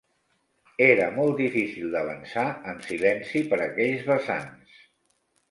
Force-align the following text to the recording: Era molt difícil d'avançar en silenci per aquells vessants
Era 0.85 1.09
molt 1.17 1.35
difícil 1.41 1.93
d'avançar 1.97 2.47
en 2.73 2.81
silenci 2.89 3.45
per 3.53 3.61
aquells 3.69 4.09
vessants 4.11 4.83